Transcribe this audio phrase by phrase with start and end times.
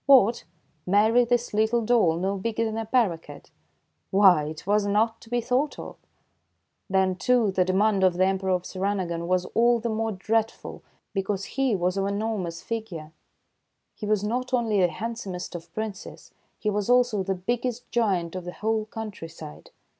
[0.07, 0.45] What,
[0.87, 3.43] marry this little doll, no bigger than a paroquet!
[4.09, 5.95] Why, it was not to be thought of!
[6.89, 10.81] Then, too, the demand of the Emperor of Sirinagon was all the more dreadful,
[11.13, 13.11] because he was of an enormous figure.
[13.93, 18.43] He was not only the handsomest of Princes, he was also the biggest giant of
[18.45, 19.69] the whole countryside.